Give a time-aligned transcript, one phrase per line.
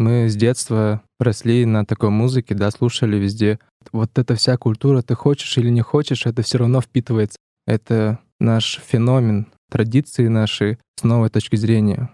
[0.00, 3.58] Мы с детства росли на такой музыке, да, слушали везде.
[3.92, 7.36] Вот эта вся культура, ты хочешь или не хочешь, это все равно впитывается.
[7.66, 12.08] Это наш феномен, традиции наши с новой точки зрения.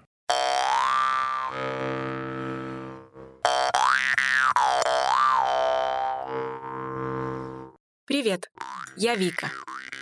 [8.09, 8.51] Привет,
[8.97, 9.47] я Вика,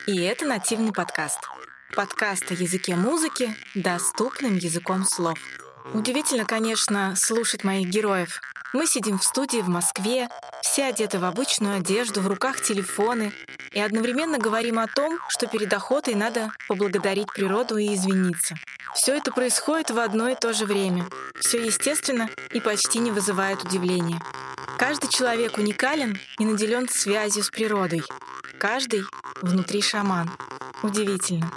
[0.06, 1.41] и это нативный подкаст.
[1.95, 5.38] Подкаст о языке музыки доступным языком слов.
[5.93, 8.41] Удивительно, конечно, слушать моих героев.
[8.73, 10.29] Мы сидим в студии в Москве,
[10.62, 13.33] все одеты в обычную одежду, в руках телефоны,
[13.73, 18.56] и одновременно говорим о том, что перед охотой надо поблагодарить природу и извиниться.
[18.95, 21.06] Все это происходит в одно и то же время.
[21.39, 24.20] Все естественно и почти не вызывает удивления.
[24.78, 28.03] Каждый человек уникален и наделен связью с природой.
[28.59, 29.05] Каждый
[29.42, 30.30] внутри шаман.
[30.83, 31.51] Удивительно.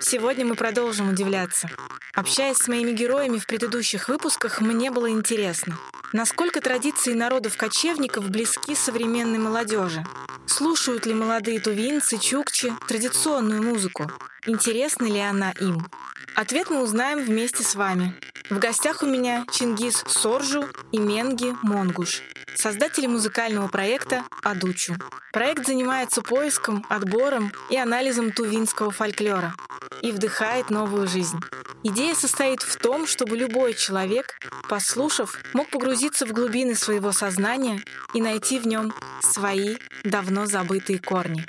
[0.00, 1.68] Сегодня мы продолжим удивляться.
[2.14, 5.78] Общаясь с моими героями в предыдущих выпусках, мне было интересно,
[6.12, 10.04] насколько традиции народов-кочевников близки современной молодежи.
[10.46, 14.10] Слушают ли молодые тувинцы, чукчи традиционную музыку?
[14.46, 15.86] Интересна ли она им?
[16.34, 18.14] Ответ мы узнаем вместе с вами.
[18.50, 22.22] В гостях у меня Чингис Соржу и Менги Монгуш,
[22.54, 24.94] создатели музыкального проекта «Адучу».
[25.32, 29.54] Проект занимается поиском, отбором и анализом тувинского фольклора
[30.02, 31.38] и вдыхает новую жизнь.
[31.82, 37.82] Идея состоит в том, чтобы любой человек, послушав, мог погрузиться в глубины своего сознания
[38.14, 41.46] и найти в нем свои давно забытые корни.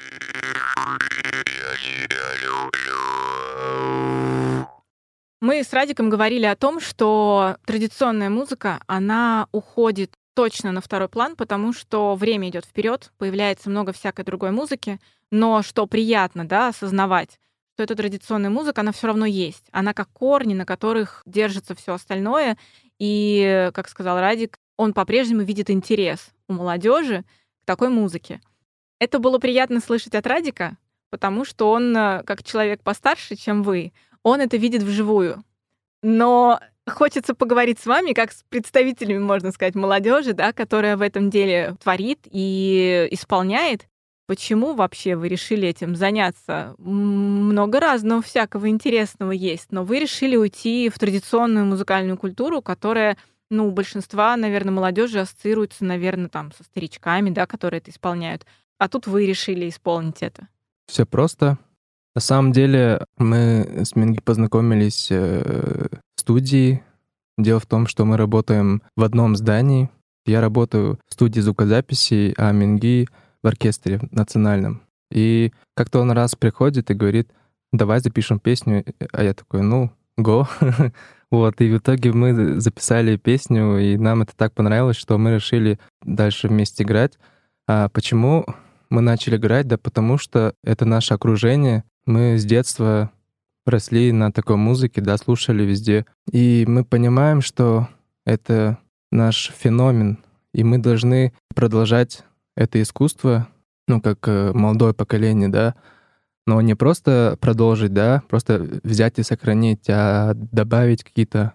[5.48, 11.38] Мы с Радиком говорили о том, что традиционная музыка, она уходит точно на второй план,
[11.38, 15.00] потому что время идет вперед, появляется много всякой другой музыки,
[15.32, 17.40] но что приятно, да, осознавать,
[17.74, 19.64] что эта традиционная музыка, она все равно есть.
[19.72, 22.58] Она как корни, на которых держится все остальное.
[23.00, 27.24] И, как сказал Радик, он по-прежнему видит интерес у молодежи
[27.64, 28.42] к такой музыке.
[29.00, 30.76] Это было приятно слышать от Радика,
[31.10, 35.44] потому что он, э, как человек постарше, чем вы, он это видит вживую.
[36.04, 41.30] Но хочется поговорить с вами, как с представителями, можно сказать, молодежи, да, которая в этом
[41.30, 43.88] деле творит и исполняет.
[44.28, 46.76] Почему вообще вы решили этим заняться?
[46.78, 53.18] Много разного всякого интересного есть, но вы решили уйти в традиционную музыкальную культуру, которая,
[53.50, 58.46] ну, у большинства, наверное, молодежи ассоциируется, наверное, там со старичками, да, которые это исполняют.
[58.78, 60.50] А тут вы решили исполнить это.
[60.88, 61.58] Все просто.
[62.18, 66.82] На самом деле мы с Минги познакомились э, в студии.
[67.38, 69.92] Дело в том, что мы работаем в одном здании.
[70.26, 73.08] Я работаю в студии звукозаписи, а Минги
[73.44, 74.82] в оркестре национальном.
[75.12, 77.30] И как-то он раз приходит и говорит,
[77.72, 78.84] давай запишем песню.
[79.14, 80.50] А я такой, ну, го.
[81.30, 85.78] вот, и в итоге мы записали песню, и нам это так понравилось, что мы решили
[86.02, 87.20] дальше вместе играть.
[87.68, 88.44] А почему
[88.90, 89.68] мы начали играть?
[89.68, 93.12] Да потому что это наше окружение, мы с детства
[93.66, 96.06] росли на такой музыке, да, слушали везде.
[96.32, 97.90] И мы понимаем, что
[98.26, 98.80] это
[99.12, 100.20] наш феномен,
[100.54, 102.24] и мы должны продолжать
[102.56, 103.48] это искусство,
[103.88, 105.76] ну, как э, молодое поколение, да,
[106.46, 111.54] но не просто продолжить, да, просто взять и сохранить, а добавить какие-то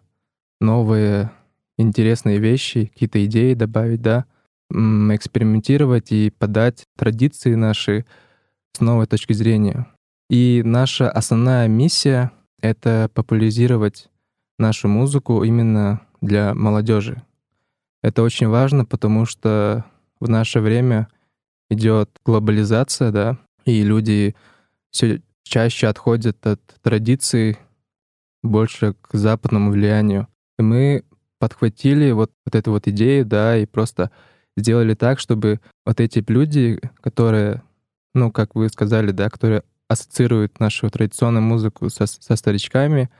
[0.60, 1.30] новые
[1.78, 4.26] интересные вещи, какие-то идеи добавить, да,
[4.70, 8.06] экспериментировать и подать традиции наши
[8.72, 9.86] с новой точки зрения.
[10.32, 12.32] И наша основная миссия—
[12.62, 14.09] это популяризировать
[14.59, 17.22] нашу музыку именно для молодежи.
[18.03, 19.84] Это очень важно, потому что
[20.21, 21.09] в наше время
[21.69, 24.34] идет глобализация, да, и люди
[24.91, 27.59] все чаще отходят от традиций
[28.42, 30.28] больше к западному влиянию.
[30.59, 31.04] И мы
[31.41, 34.10] подхватили вот, вот эту вот идею, да, и просто
[34.56, 37.62] сделали так, чтобы вот эти люди, которые,
[38.15, 43.10] ну, как вы сказали, да, которые ассоциируют нашу традиционную музыку со, со старичками,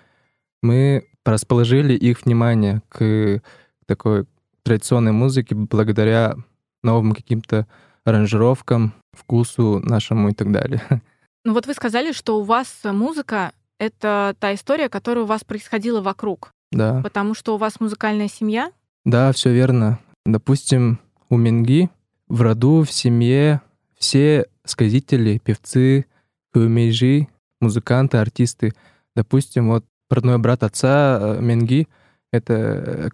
[0.63, 3.41] мы расположили их внимание к
[3.87, 4.27] такой
[4.63, 6.37] традиционной музыке благодаря
[6.83, 7.67] новым каким-то
[8.05, 10.83] аранжировкам, вкусу нашему и так далее.
[11.45, 16.01] Ну вот вы сказали, что у вас музыка— это та история, которая у вас происходила
[16.01, 16.53] вокруг.
[16.71, 17.01] Да.
[17.03, 18.71] Потому что у вас музыкальная семья?
[19.05, 19.99] Да, все верно.
[20.25, 21.91] Допустим, у Менги
[22.29, 23.61] в роду, в семье
[23.99, 26.07] все сказители, певцы,
[26.53, 27.29] куюмейжи,
[27.61, 28.73] музыканты, артисты.
[29.15, 31.89] Допустим, вот родной брат отца э, Менги—
[32.33, 33.11] это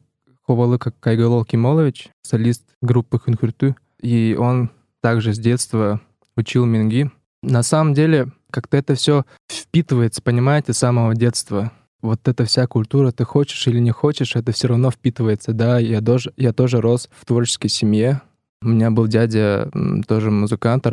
[0.46, 4.70] Ховалык Кайголол Кимолович, солист группы Хунхурту, и он
[5.02, 6.00] также с детства
[6.36, 7.10] учил Менги.
[7.42, 11.72] На самом деле, как-то это все впитывается, понимаете, с самого детства.
[12.00, 15.78] вот эта вся культура, ты хочешь или не хочешь, это все равно впитывается, да.
[15.78, 18.22] Я тоже, я тоже рос в творческой семье.
[18.62, 19.70] У меня был дядя,
[20.06, 20.86] тоже музыкант,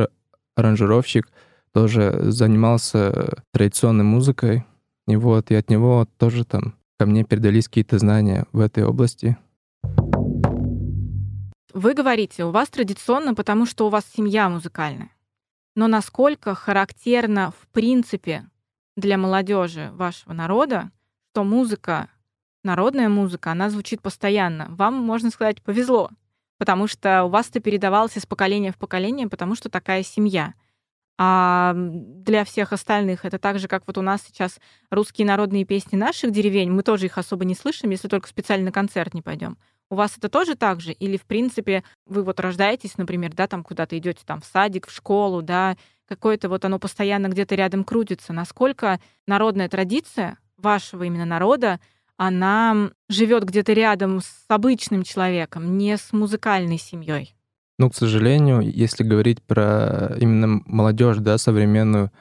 [0.56, 1.28] аранжировщик,
[1.76, 4.64] тоже занимался традиционной музыкой.
[5.10, 9.38] И вот, и от него тоже там ко мне передались какие-то знания в этой области.
[11.74, 15.12] Вы говорите, у вас традиционно, потому что у вас семья музыкальная.
[15.76, 18.46] Но насколько характерно, в принципе,
[18.96, 20.92] для молодежи вашего народа,
[21.34, 22.08] что музыка,
[22.64, 24.68] народная музыка, она звучит постоянно.
[24.70, 26.10] Вам, можно сказать, повезло,
[26.58, 30.54] потому что у вас это передавалось из поколения в поколение, потому что такая семья.
[31.18, 34.60] А для всех остальных это так же, как вот у нас сейчас
[34.90, 38.72] русские народные песни наших деревень, мы тоже их особо не слышим, если только специально на
[38.74, 39.58] концерт не пойдем.
[39.90, 40.92] У вас это тоже так же?
[40.92, 44.92] Или, в принципе, вы вот рождаетесь, например, да, там куда-то идете там в садик, в
[44.92, 45.78] школу, да,
[46.08, 48.34] какое-то вот оно постоянно где-то рядом крутится.
[48.34, 51.80] Насколько народная традиция вашего именно народа,
[52.18, 57.35] она живет где-то рядом с обычным человеком, не с музыкальной семьей?
[57.78, 62.12] Ну, к сожалению, если говорить про именно молодежь, да, современную,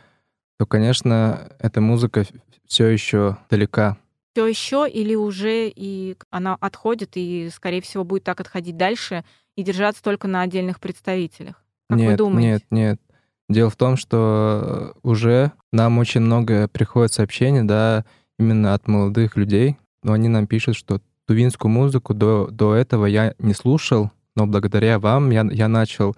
[0.59, 2.25] то, конечно, эта музыка
[2.67, 3.97] все еще далека
[4.35, 9.25] все еще или уже и она отходит и, скорее всего, будет так отходить дальше
[9.57, 11.63] и держаться только на отдельных представителях?
[11.89, 12.49] Как нет, вы думаете?
[12.49, 13.01] Нет, нет.
[13.49, 18.05] Дело в том, что уже нам очень много приходит сообщений, да,
[18.39, 23.35] именно от молодых людей, но они нам пишут, что тувинскую музыку до, до этого я
[23.39, 26.17] не слушал, но благодаря вам я, я начал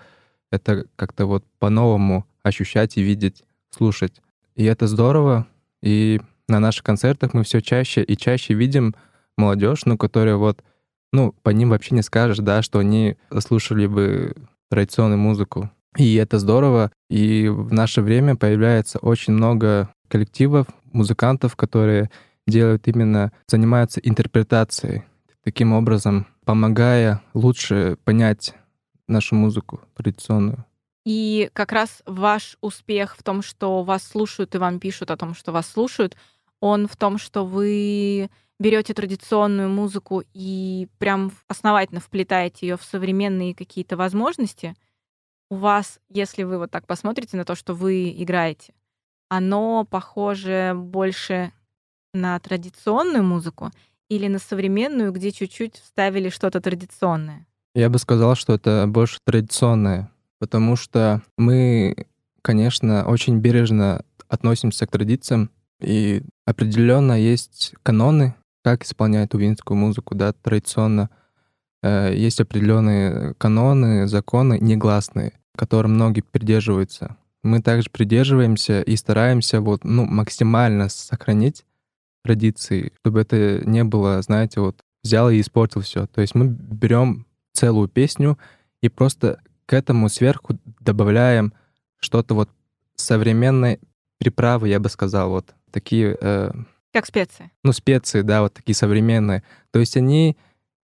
[0.50, 4.22] это как-то вот по-новому ощущать и видеть, слушать.
[4.54, 5.46] И это здорово,
[5.82, 8.94] и на наших концертах мы все чаще и чаще видим
[9.36, 10.62] молодежь, ну, которая вот,
[11.12, 14.34] ну, по ним вообще не скажешь, да, что они слушали бы
[14.70, 15.70] традиционную музыку.
[15.96, 16.92] И это здорово.
[17.10, 22.10] И в наше время появляется очень много коллективов, музыкантов, которые
[22.46, 25.04] делают именно, занимаются интерпретацией,
[25.42, 28.54] таким образом помогая лучше понять
[29.08, 30.64] нашу музыку традиционную.
[31.04, 35.34] И как раз ваш успех в том, что вас слушают и вам пишут о том,
[35.34, 36.16] что вас слушают,
[36.60, 43.54] он в том, что вы берете традиционную музыку и прям основательно вплетаете ее в современные
[43.54, 44.74] какие-то возможности,
[45.50, 48.72] у вас, если вы вот так посмотрите на то, что вы играете,
[49.28, 51.52] оно похоже больше
[52.14, 53.70] на традиционную музыку
[54.08, 57.46] или на современную, где чуть-чуть вставили что-то традиционное?
[57.74, 62.06] Я бы сказал, что это больше традиционное, потому что мы,
[62.42, 65.50] конечно, очень бережно относимся к традициям,
[65.80, 71.10] и определенно есть каноны, как исполнять увинскую музыку, да, традиционно.
[71.82, 77.16] Э, есть определенные каноны, законы негласные, которым многие придерживаются.
[77.42, 81.65] Мы также придерживаемся и стараемся вот, ну, максимально сохранить
[82.26, 86.06] традиции, чтобы это не было, знаете, вот взял и испортил все.
[86.06, 88.38] То есть мы берем целую песню
[88.82, 91.52] и просто к этому сверху добавляем
[91.98, 92.50] что-то вот
[92.96, 93.78] современной
[94.18, 96.16] приправы, я бы сказал, вот такие...
[96.20, 96.50] Э,
[96.92, 97.52] как специи.
[97.62, 99.42] Ну, специи, да, вот такие современные.
[99.70, 100.36] То есть они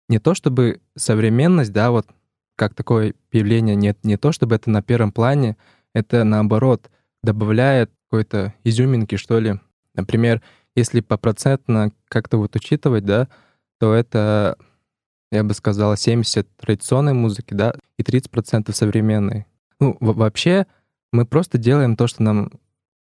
[0.09, 2.07] не то чтобы современность, да, вот
[2.55, 5.57] как такое явление, нет, не то чтобы это на первом плане,
[5.95, 6.91] это наоборот
[7.23, 9.59] добавляет какой-то изюминки, что ли.
[9.95, 10.43] Например,
[10.75, 13.29] если по процентно как-то вот учитывать, да,
[13.79, 14.57] то это,
[15.31, 19.47] я бы сказала, 70 традиционной музыки, да, и 30% современной.
[19.81, 20.67] Ну, вообще
[21.13, 22.53] мы просто делаем то, что нам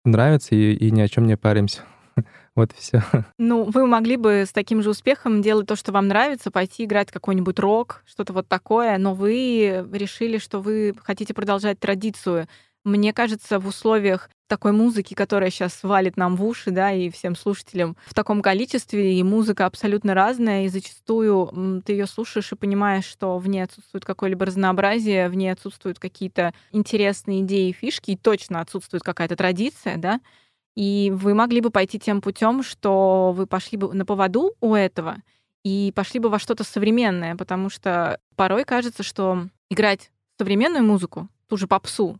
[0.04, 1.82] нравится и, и ни о чем не паримся.
[2.54, 3.04] Вот все.
[3.38, 7.12] Ну, вы могли бы с таким же успехом делать то, что вам нравится, пойти играть
[7.12, 12.48] какой-нибудь рок, что-то вот такое, но вы решили, что вы хотите продолжать традицию
[12.88, 17.36] мне кажется, в условиях такой музыки, которая сейчас валит нам в уши, да, и всем
[17.36, 23.04] слушателям в таком количестве, и музыка абсолютно разная, и зачастую ты ее слушаешь и понимаешь,
[23.04, 28.60] что в ней отсутствует какое-либо разнообразие, в ней отсутствуют какие-то интересные идеи, фишки, и точно
[28.60, 30.20] отсутствует какая-то традиция, да,
[30.74, 35.16] и вы могли бы пойти тем путем, что вы пошли бы на поводу у этого
[35.64, 41.56] и пошли бы во что-то современное, потому что порой кажется, что играть современную музыку, ту
[41.56, 42.18] же попсу,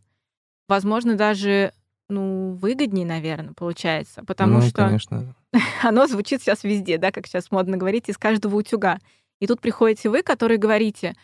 [0.69, 1.73] возможно, даже
[2.09, 5.35] ну, выгоднее, наверное, получается, потому ну, что конечно.
[5.83, 8.99] оно звучит сейчас везде, да, как сейчас модно говорить, из каждого утюга.
[9.41, 11.15] И тут приходите вы, которые говорите,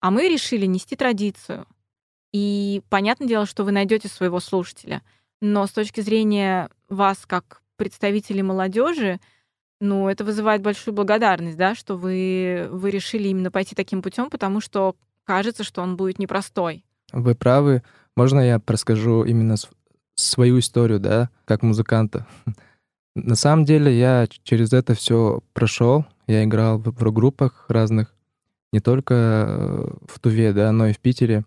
[0.00, 1.66] а мы решили нести традицию.
[2.32, 5.02] И понятное дело, что вы найдете своего слушателя.
[5.40, 9.20] Но с точки зрения вас, как представителей молодежи,
[9.80, 14.60] ну, это вызывает большую благодарность, да, что вы, вы решили именно пойти таким путем, потому
[14.60, 16.84] что кажется, что он будет непростой.
[17.12, 17.82] Вы правы.
[18.16, 19.56] Можно я расскажу именно
[20.14, 22.26] свою историю, да, как музыканта?
[23.14, 26.06] На самом деле я через это все прошел.
[26.26, 28.14] Я играл в, в группах разных,
[28.72, 31.44] не только э, в Туве, да, но и в Питере.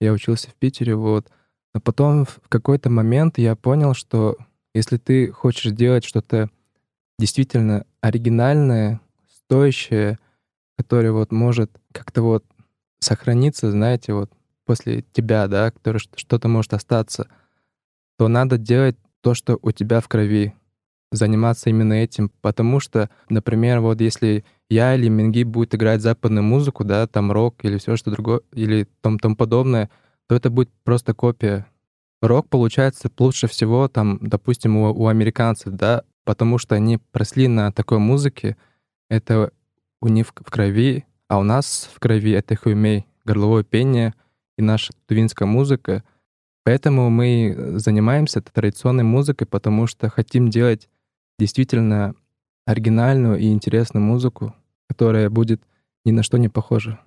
[0.00, 1.28] Я учился в Питере, вот.
[1.74, 4.36] Но потом в какой-то момент я понял, что
[4.74, 6.50] если ты хочешь делать что-то
[7.18, 10.18] действительно оригинальное, стоящее,
[10.76, 12.44] которое вот может как-то вот
[12.98, 14.30] сохраниться, знаете, вот
[14.66, 17.28] после тебя, да, которое что-то может остаться,
[18.18, 20.54] то надо делать то, что у тебя в крови,
[21.12, 26.84] заниматься именно этим, потому что, например, вот если я или Минги будет играть западную музыку,
[26.84, 29.90] да, там рок или все что другое, или там тому подобное,
[30.28, 31.66] то это будет просто копия.
[32.20, 37.72] Рок получается лучше всего, там, допустим, у, у американцев, да, потому что они просли на
[37.72, 38.56] такой музыке,
[39.08, 39.52] это
[40.00, 44.14] у них в крови, а у нас в крови это хуймей, горловое пение
[44.56, 46.02] и наша тувинская музыка.
[46.64, 50.88] Поэтому мы занимаемся традиционной музыкой, потому что хотим делать
[51.38, 52.14] действительно
[52.66, 54.54] оригинальную и интересную музыку,
[54.88, 55.62] которая будет
[56.04, 56.98] ни на что не похожа.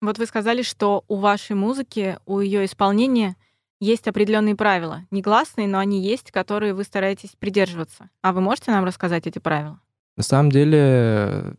[0.00, 3.36] Вот вы сказали, что у вашей музыки, у ее исполнения
[3.78, 5.04] есть определенные правила.
[5.12, 8.10] Негласные, но они есть, которые вы стараетесь придерживаться.
[8.20, 9.80] А вы можете нам рассказать эти правила?
[10.16, 11.54] На самом деле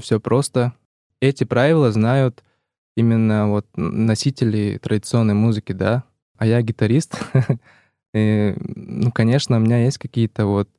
[0.00, 0.72] все просто.
[1.20, 2.42] Эти правила знают
[2.96, 6.04] именно вот носители традиционной музыки, да.
[6.36, 7.18] А я гитарист.
[8.14, 10.70] И, ну, конечно, у меня есть какие-то вот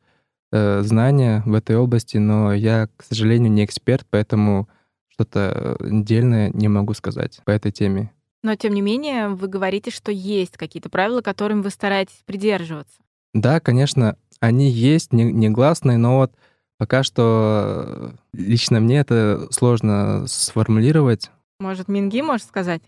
[0.51, 4.67] э, знания в этой области, но я, к сожалению, не эксперт, поэтому
[5.07, 8.11] что-то отдельное не могу сказать по этой теме.
[8.43, 12.99] Но, тем не менее, вы говорите, что есть какие-то правила, которым вы стараетесь придерживаться.
[13.33, 16.33] Да, конечно, они есть, не, негласные, но вот
[16.77, 21.31] пока что лично мне это сложно сформулировать.
[21.59, 22.81] Может, Минги может сказать?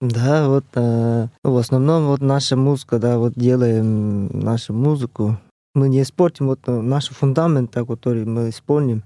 [0.00, 5.38] Да, вот э, в основном вот наша музыка, да, вот делаем нашу музыку.
[5.74, 9.04] Мы не испортим вот э, наш фундамент, который мы исполним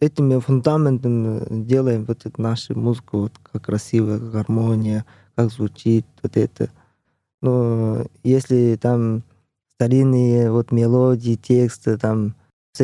[0.00, 6.70] этими фундаментами делаем вот эту нашу музыку, вот как красивая гармония, как звучит вот это.
[7.42, 9.22] Но если там
[9.74, 12.34] старинные вот мелодии, тексты, там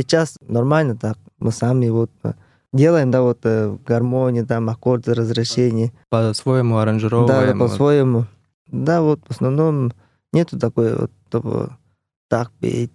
[0.00, 2.32] сейчас нормально так, мы сами вот э,
[2.72, 5.92] делаем, да, вот э, гармонии, там аккорды, разрешения.
[6.08, 7.58] По-своему аранжировываем.
[7.58, 8.26] Да, по-своему.
[8.66, 9.92] Да, вот в основном
[10.32, 11.70] нету такой вот того,
[12.28, 12.92] так петь,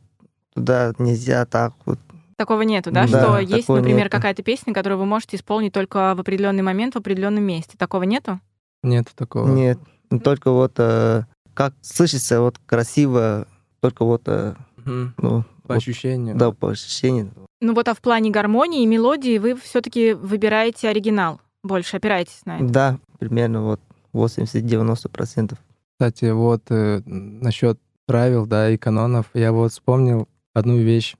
[0.53, 1.99] туда нельзя так вот
[2.37, 3.07] Такого нету, да?
[3.07, 6.99] да что есть, например, какая-то песня, которую вы можете исполнить только в определенный момент в
[6.99, 7.77] определенном месте.
[7.79, 8.39] Такого нету?
[8.83, 9.47] Нет такого.
[9.47, 9.79] Нет.
[10.23, 11.23] Только вот э,
[11.55, 13.47] как слышится вот красиво,
[13.79, 15.11] только вот э, угу.
[15.17, 16.35] ну, по вот, ощущению.
[16.35, 17.31] Да, по ощущению.
[17.61, 22.57] Ну вот, а в плане гармонии и мелодии вы все-таки выбираете оригинал, больше опираетесь на
[22.57, 22.65] это?
[22.65, 23.81] Да, примерно вот
[24.13, 25.57] 80-90%.
[25.93, 31.15] Кстати, вот э, насчет правил, да, и канонов, я вот вспомнил одну вещь.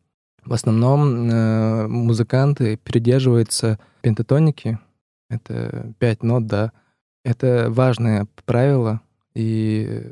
[0.46, 4.80] В основном э, музыканты придерживаются пентатоники.
[5.30, 6.72] Это пять нот, да.
[7.26, 9.02] Это важное правило,
[9.34, 10.04] и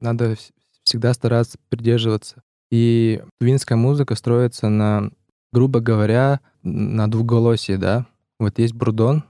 [0.00, 0.36] надо
[0.84, 2.42] всегда стараться придерживаться.
[2.70, 5.10] И тувинская музыка строится на,
[5.52, 8.06] грубо говоря, на двуголосии, да.
[8.38, 9.24] Вот есть брудон,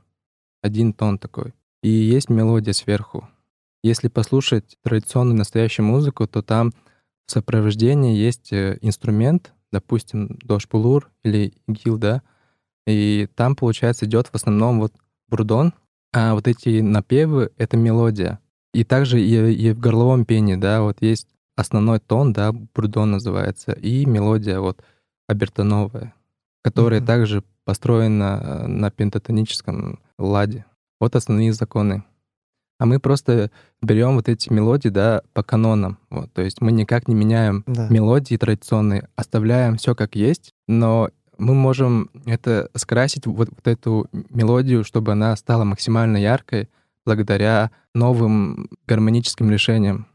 [0.63, 3.29] один тон такой, и есть мелодия сверху.
[3.83, 6.73] Если послушать традиционную настоящую музыку, то там
[7.27, 12.23] в сопровождении есть э, инструмент, допустим, Дошпулур или Гил, да,
[12.87, 14.93] и там, получается, идет в основном вот
[15.29, 15.75] брудон,
[16.13, 18.41] а вот эти напевы— это мелодия.
[18.75, 21.29] И также и, и в горловом пении, да, вот есть
[21.59, 24.83] основной тон, да, брудон называется, и мелодия вот
[25.27, 26.15] обертоновая,
[26.63, 27.07] которая mm-hmm.
[27.07, 30.65] также построена на пентатоническом ладе.
[31.01, 32.05] Вот основные законы
[32.79, 33.51] а мы просто
[33.83, 35.99] берем вот эти мелодии, да, по канонам.
[36.11, 37.89] Вот, то есть мы никак не меняем да.
[37.89, 44.85] мелодии традиционные, оставляем все как есть, но мы можем это скрасить, вот, вот эту мелодию,
[44.85, 46.69] чтобы она стала максимально яркой
[47.05, 50.07] благодаря новым гармоническим решениям.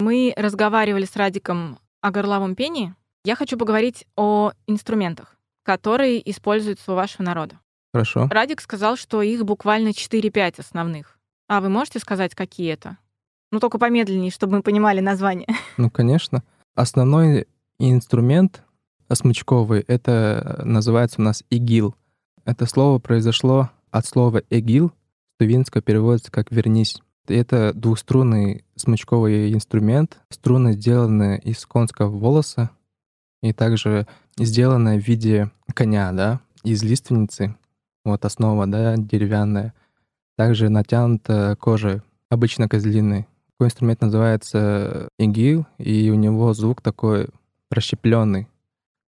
[0.00, 2.94] Мы разговаривали с Радиком о горловом пении.
[3.24, 7.58] Я хочу поговорить о инструментах, которые используются у вашего народа.
[7.92, 8.28] Хорошо.
[8.30, 11.18] Радик сказал, что их буквально 4-5 основных.
[11.48, 12.98] А вы можете сказать, какие это?
[13.50, 15.48] Ну, только помедленнее, чтобы мы понимали название.
[15.78, 16.42] Ну, конечно.
[16.74, 17.46] Основной
[17.78, 18.62] инструмент
[19.12, 21.94] смычковый, это называется у нас игил.
[22.44, 24.92] Это слово произошло от слова эгил,
[25.38, 27.00] тувинское переводится как «вернись».
[27.30, 30.18] Это двухструнный смычковый инструмент.
[30.30, 32.70] Струны сделаны из конского волоса
[33.42, 34.06] и также
[34.38, 37.56] сделаны в виде коня, да, из лиственницы
[38.04, 39.74] вот основа, да, деревянная.
[40.36, 43.26] Также натянута кожей обычно козлиный.
[43.52, 47.28] Такой инструмент называется игил, и у него звук такой
[47.70, 48.48] расщепленный,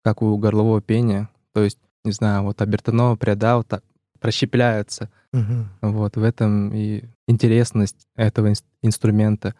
[0.04, 1.28] как у горлового пения.
[1.52, 3.82] То есть, не знаю, вот обертонова пряда вот так
[4.26, 5.10] расщепляются.
[5.32, 5.68] Мгм.
[5.82, 9.54] Вот в этом и интересность этого инс- инструмента.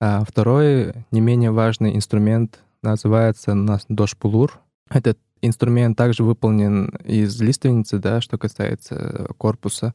[0.00, 4.60] А второй, не менее важный инструмент, называется нас дошпулур.
[4.90, 9.94] Этот инструмент также выполнен из лиственницы, да, что касается корпуса,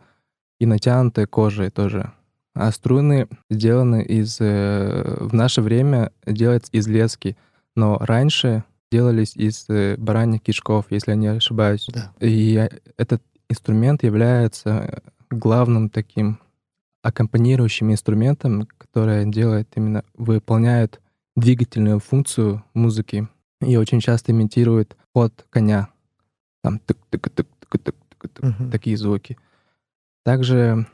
[0.60, 2.12] и натянутой кожей тоже.
[2.56, 4.38] А струны сделаны из...
[4.40, 7.36] э, В наше время делаются из лески,
[7.76, 11.88] но раньше делались из э, бараньих кишков, если я не ошибаюсь.
[11.92, 12.14] Да.
[12.20, 16.40] И э, этот инструмент является главным таким
[17.02, 21.02] аккомпанирующим инструментом, который делает именно, выполняет
[21.36, 23.28] двигательную функцию музыки
[23.62, 25.90] и очень часто имитирует ход коня.
[26.62, 28.72] Там тык тык тык тык тык тык Мгм.
[28.72, 29.38] такие звуки.
[30.24, 30.88] Также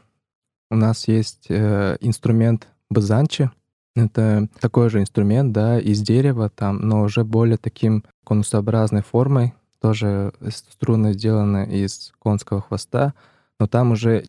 [0.71, 3.51] у нас есть э, инструмент базанчи.
[3.95, 9.53] Это такой же инструмент, да, из дерева, там, но уже более таким конусообразной формой.
[9.81, 13.13] Тоже струны сделаны из конского хвоста,
[13.59, 14.25] но там уже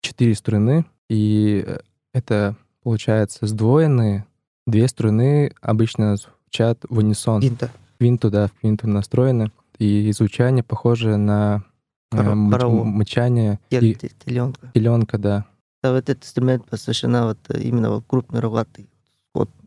[0.00, 1.78] четыре струны, и э,
[2.12, 4.26] это, получается, сдвоенные.
[4.66, 7.70] Две струны обычно звучат в унисон Винта.
[7.98, 9.52] квинту, да, в квинту настроены.
[9.78, 11.64] И звучание похоже на
[12.12, 12.84] э, мыч- хоровое.
[12.84, 13.94] мычание и
[14.24, 14.70] Теленка.
[14.72, 15.44] теленка, да.
[15.82, 18.88] Да, вот этот инструмент посвящена вот э, именно вот крупный рогатый.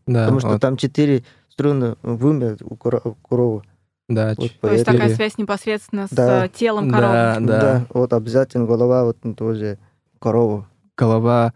[0.08, 3.64] Да, Потому что вот, там четыре струны вымя у коровы.
[4.08, 6.46] Да, Вот То есть такая связь непосредственно с Да.
[6.46, 7.48] э, телом Да, коровы.
[7.48, 7.86] да.
[7.90, 9.78] вот обязательно голова вот тоже
[10.20, 10.68] корова.
[10.96, 11.54] голова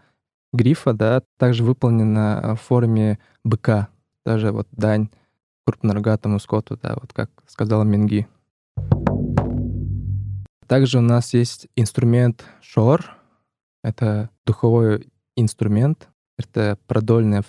[0.53, 3.88] грифа, да, также выполнена в форме быка.
[4.25, 5.10] Даже вот дань
[5.65, 8.27] крупнорогатому скоту, да, вот как сказал Минги.
[10.67, 13.17] Также у нас есть инструмент шор.
[13.84, 16.08] Это духовой инструмент.
[16.38, 17.43] Это продольная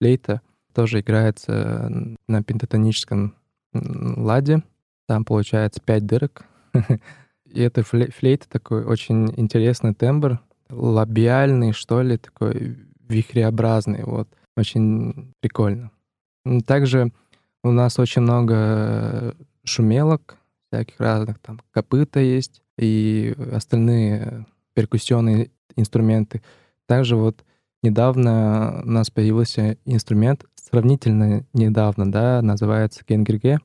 [0.00, 0.40] флейта.
[0.74, 1.90] Тоже играется
[2.28, 3.34] на пентатоническом
[3.72, 4.62] ладе.
[5.08, 6.44] Там получается пять дырок.
[7.44, 12.76] И эта фле- флейта такой очень интересный тембр, лабиальный, что ли, такой
[13.08, 14.02] вихреобразный.
[14.02, 14.28] Вот.
[14.56, 15.90] Очень прикольно.
[16.66, 17.12] Также
[17.62, 20.36] у нас очень много шумелок,
[20.70, 26.42] всяких разных, там копыта есть и остальные перкуссионные инструменты.
[26.86, 27.44] Также вот
[27.82, 33.60] недавно у нас появился инструмент, сравнительно недавно, да, называется кенгерге.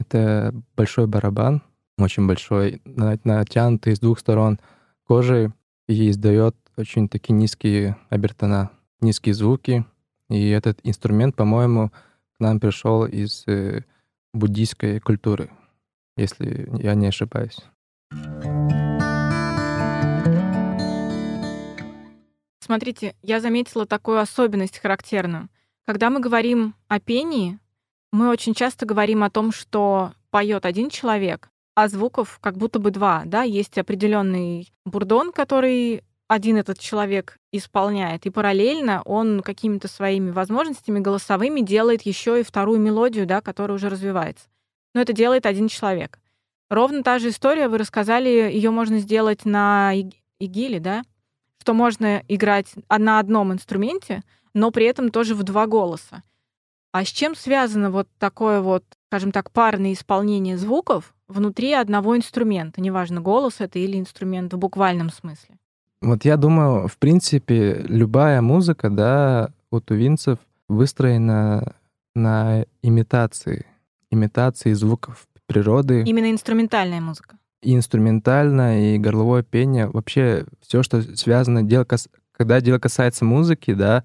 [0.00, 1.62] Это большой барабан,
[1.98, 4.58] очень большой, на- натянутый с двух сторон
[5.04, 5.50] кожей
[5.88, 9.84] и издает очень такие низкие обертона, низкие звуки.
[10.30, 11.90] И этот инструмент, по-моему,
[12.36, 13.82] к нам пришел из э,
[14.32, 15.50] буддийской культуры,
[16.16, 17.58] если я не ошибаюсь.
[22.60, 25.48] Смотрите, я заметила такую особенность характерную.
[25.88, 27.58] Когда мы говорим о пении,
[28.12, 32.90] мы очень часто говорим о том, что поет один человек, а звуков как будто бы
[32.90, 33.22] два.
[33.24, 33.42] Да?
[33.42, 41.62] Есть определенный бурдон, который один этот человек исполняет, и параллельно он какими-то своими возможностями голосовыми
[41.62, 44.44] делает еще и вторую мелодию, да, которая уже развивается.
[44.94, 46.18] Но это делает один человек.
[46.68, 51.02] Ровно та же история, вы рассказали, ее можно сделать на иг- игиле, да?
[51.68, 54.22] что можно играть на одном инструменте,
[54.58, 56.22] но при этом тоже в два голоса.
[56.92, 62.80] А с чем связано вот такое вот, скажем так, парное исполнение звуков внутри одного инструмента?
[62.80, 65.58] Неважно, голос это или инструмент в буквальном смысле.
[66.00, 71.74] Вот я думаю, в принципе, любая музыка, да, у тувинцев выстроена
[72.14, 73.66] на имитации,
[74.10, 76.02] имитации звуков природы.
[76.04, 77.36] Именно инструментальная музыка.
[77.62, 83.74] и инструментальное, и горловое пение, вообще все, что связано, дело кас- когда дело касается музыки,
[83.74, 84.04] да,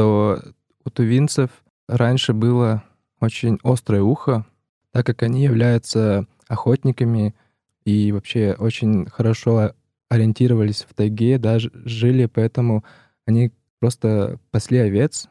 [0.00, 0.42] то
[0.86, 1.50] у тувинцев
[1.86, 2.82] раньше было
[3.20, 4.46] очень острое ухо,
[4.92, 7.34] так как они являются охотниками
[7.84, 9.72] и вообще очень хорошо
[10.08, 12.82] ориентировались в тайге, да, ж- жили, поэтому
[13.26, 15.28] они просто пасли овец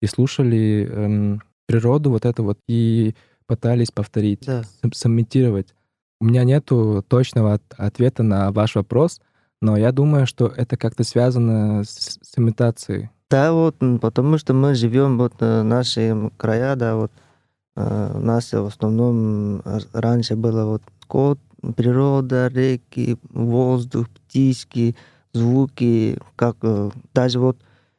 [0.00, 3.14] и слушали эм, природу вот это вот и
[3.46, 4.62] пытались повторить, Да.
[4.82, 5.74] сым- сымитировать.
[6.18, 9.20] У меня нету точного от- ответа на ваш вопрос,
[9.60, 13.10] но я думаю, что это как-то связано с, с имитацией.
[13.30, 17.12] Да, вот, потому что мы живем вот э, наши края, да, вот
[17.76, 21.38] э, у нас в основном р- раньше было вот скот,
[21.76, 24.96] природа, реки, воздух, птички,
[25.34, 27.58] звуки, как э, даже вот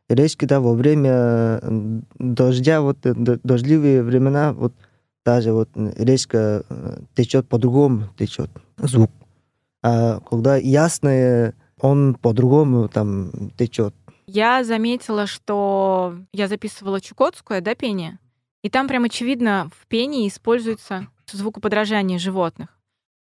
[0.10, 1.12] речки, да, во время
[1.62, 4.74] э, дождя, вот э, дождливые времена, вот
[5.24, 6.64] даже вот э, речка
[7.16, 9.12] течет по-другому, течет звук.
[9.84, 13.94] А когда ясное, он по-другому там течет
[14.32, 18.20] Я заметила, что я записывала чукотское, да, пение,
[18.62, 22.70] и там прям очевидно в пении используется звукоподражание животных.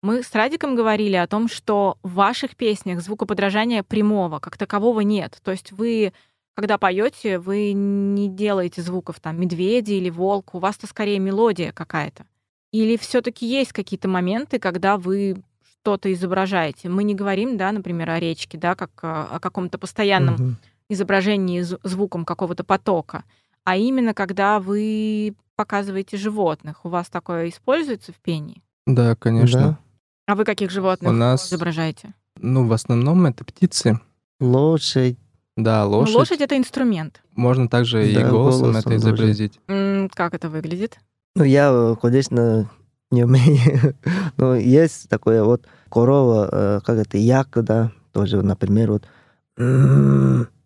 [0.03, 5.39] Мы с Радиком говорили о том, что в ваших песнях звукоподражания прямого, как такового нет.
[5.43, 6.13] То есть вы,
[6.55, 12.27] когда поете, вы не делаете звуков там медведя или волк, у вас-то скорее мелодия какая-то.
[12.73, 15.43] Или все-таки есть какие-то моменты, когда вы
[15.81, 16.91] что-то изображаете?
[16.91, 20.57] Мы не говорим, да, например, о речке, да, как о каком-то постоянном угу.
[20.91, 23.25] Изображении звуком какого-то потока,
[23.65, 26.85] а именно когда вы показываете животных.
[26.85, 28.63] У вас такое используется в пении?
[28.87, 29.61] Да, конечно.
[29.61, 29.79] Да.
[30.27, 31.47] А вы каких животных У нас...
[31.47, 32.15] изображаете?
[32.39, 34.01] Ну, в основном это птицы.
[34.41, 35.19] Лошадь.
[35.57, 36.15] Да, ну, лошадь.
[36.15, 37.23] Ну, лошадь это инструмент.
[37.35, 39.61] Можно также да, и голосом, голосом это изобразить.
[39.69, 40.99] М как это выглядит?
[41.35, 42.71] Ну, я, конечно,
[43.11, 43.95] не умею.
[44.37, 49.09] Но есть такое вот корова, э, как это, як, да, тоже, например, вот.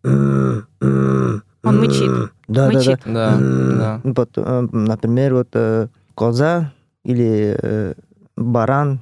[0.05, 2.31] Он мычит.
[2.47, 3.01] Да, мычит.
[3.05, 3.37] да, да.
[3.39, 4.01] да.
[4.03, 6.71] Вот, э, например, вот э, коза
[7.03, 7.95] или
[8.35, 8.99] баран,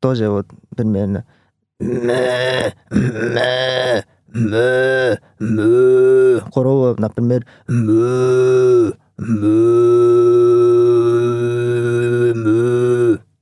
[0.00, 1.24] тоже вот примерно.
[6.52, 7.46] Корова, например,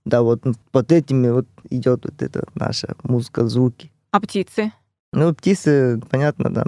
[0.04, 0.42] да, вот
[0.72, 3.92] под этими вот идет вот эта наша музыка, звуки.
[4.10, 4.72] А птицы?
[5.12, 6.64] Ну, птицы, понятно, да.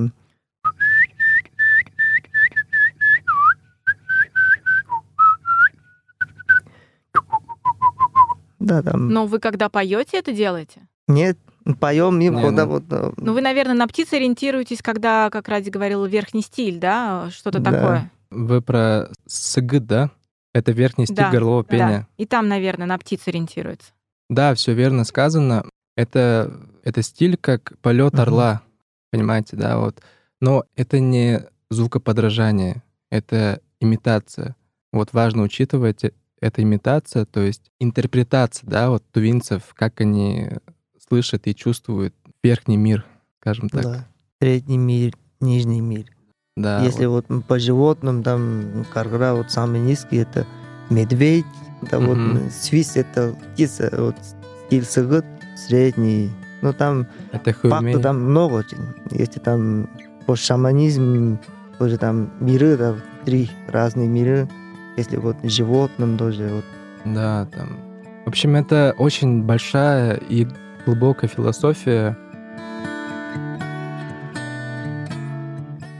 [8.61, 9.09] Да, там.
[9.09, 10.83] Но вы когда поете, это делаете?
[11.09, 11.39] Нет,
[11.81, 12.73] поем им, когда ну.
[12.73, 12.85] вот.
[12.91, 17.59] Э, ну, вы, наверное, на птицы ориентируетесь, когда, как Ради говорил, верхний стиль, да, что-то
[17.59, 17.73] да.
[17.73, 18.11] такое.
[18.31, 20.11] Вы про СГ, да?
[20.53, 22.01] Это верхний стиль да, горлового пения.
[22.01, 22.07] Да.
[22.17, 23.93] И там, наверное, на птиц ориентируется.
[24.29, 25.65] Да, все верно сказано.
[25.97, 26.53] Это,
[26.85, 28.23] это стиль как полет uh-huh.
[28.23, 28.63] орла,
[29.11, 30.01] понимаете, да, вот.
[30.41, 34.55] Но это не звукоподражание, это имитация.
[34.93, 36.05] Вот важно учитывать
[36.41, 40.49] это имитация, то есть интерпретация, да, вот тувинцев, как они
[41.09, 43.05] слышат и чувствуют верхний мир,
[43.41, 43.83] скажем так.
[43.83, 44.07] Да.
[44.41, 46.07] Средний мир, нижний мир.
[46.57, 46.83] Да.
[46.83, 50.47] Если вот, вот по животным, там, каргра, вот самый низкий, это
[50.89, 51.47] медведь,
[51.83, 54.17] это mm вот свист, это птица, вот
[54.67, 56.31] стиль средний,
[56.63, 58.79] ну там это факты там много очень.
[59.11, 59.89] Если там
[60.27, 61.39] по шаманизм,
[61.79, 64.49] тоже там миры, да, три разные миры,
[64.97, 66.65] если вот животным тоже вот.
[67.05, 67.79] Да, там.
[68.25, 70.47] В общем, это очень большая и
[70.85, 72.17] глубокая философия.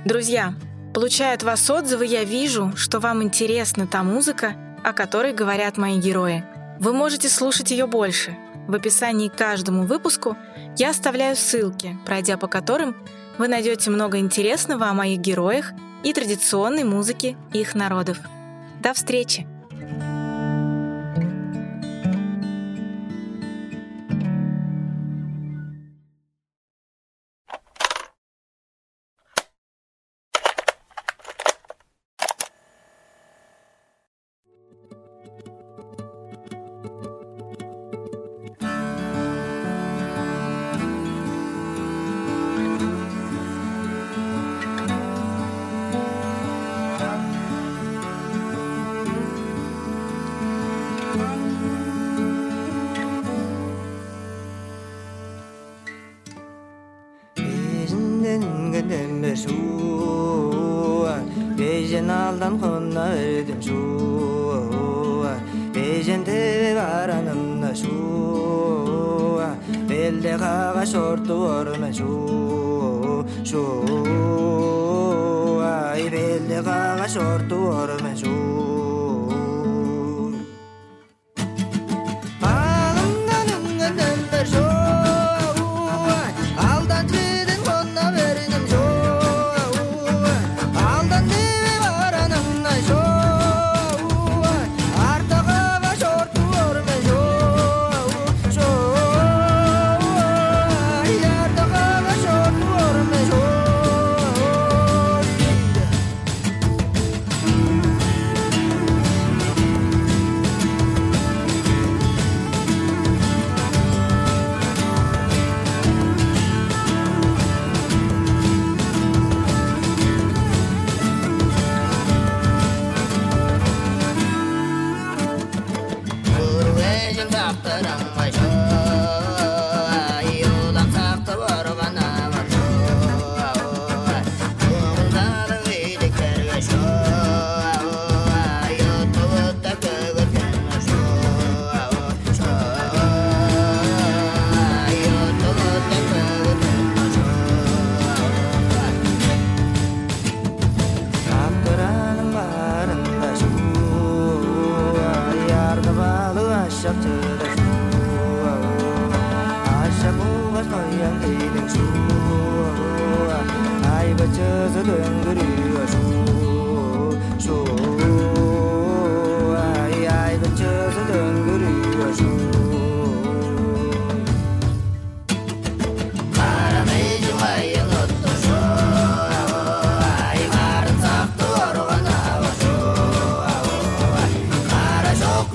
[0.05, 0.55] Друзья,
[0.95, 5.99] получая от вас отзывы, я вижу, что вам интересна та музыка, о которой говорят мои
[5.99, 6.45] герои.
[6.79, 8.37] Вы можете слушать ее больше.
[8.67, 10.37] В описании к каждому выпуску
[10.77, 12.97] я оставляю ссылки, пройдя по которым
[13.39, 15.73] вы найдете много интересного о моих героях
[16.03, 18.19] и традиционной музыке их народов.
[18.81, 19.50] До встречи!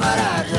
[0.06, 0.55] parar.